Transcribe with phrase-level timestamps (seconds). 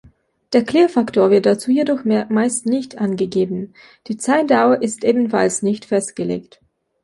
[0.53, 3.75] Der Klirrfaktor wird dazu jedoch meist nicht angegeben,
[4.07, 6.59] die Zeitdauer ist ebenfalls nicht festgelegt.